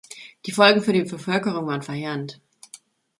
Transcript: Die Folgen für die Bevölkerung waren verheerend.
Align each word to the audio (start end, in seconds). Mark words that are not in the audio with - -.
Die 0.47 0.51
Folgen 0.51 0.81
für 0.81 0.93
die 0.93 1.03
Bevölkerung 1.03 1.67
waren 1.67 1.83
verheerend. 1.83 2.41